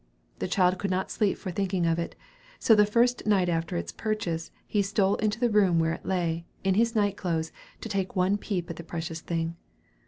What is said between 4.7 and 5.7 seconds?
stole into the